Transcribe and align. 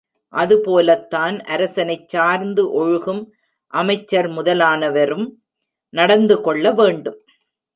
அது 0.33 0.55
போலத்தான் 0.61 1.35
அரசனைச் 1.47 2.07
சார்ந்து 2.07 2.63
ஒழுகும் 2.81 3.21
அமைச்சர் 3.73 4.29
முதலானவரும் 4.29 5.27
நடந்துகொள்ள 5.93 6.71
வேண்டும். 6.71 7.19